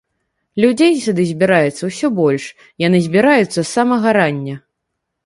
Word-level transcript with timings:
Людзей 0.63 0.93
сюды 1.03 1.25
збіраецца 1.31 1.83
ўсё 1.89 2.07
больш, 2.19 2.47
яны 2.87 2.97
збіраюцца 3.09 3.59
з 3.61 3.69
самага 3.75 4.15
рання. 4.19 4.57